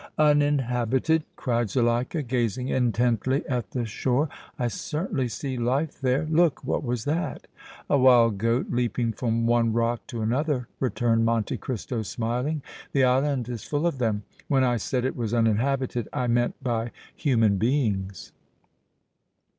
[0.17, 4.29] "Uninhabited!" cried Zuleika, gazing intently at the shore.
[4.57, 6.25] "I certainly see life there!
[6.25, 6.63] Look!
[6.63, 7.45] What was that?"
[7.87, 12.63] "A wild goat leaping from one rock to another," returned Monte Cristo, smiling.
[12.93, 14.23] "The island is full of them.
[14.47, 18.31] When I said it was uninhabited I meant by human beings."